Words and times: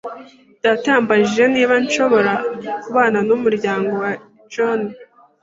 Data 0.63 0.87
yambajije 0.95 1.43
niba 1.55 1.73
nshobora 1.85 2.31
kubana 2.83 3.19
n'umuryango 3.27 3.91
wa 4.01 4.11
Jones. 4.51 4.93